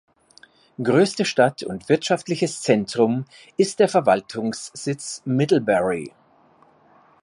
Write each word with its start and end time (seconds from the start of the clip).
Größte 0.81 1.25
Stadt 1.25 1.61
und 1.61 1.87
wirtschaftliches 1.87 2.61
Zentrum 2.63 3.25
ist 3.55 3.77
der 3.77 3.87
Verwaltungssitz 3.87 5.21
Middlebury. 5.25 6.11